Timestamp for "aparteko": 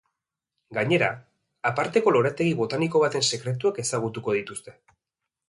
1.71-2.13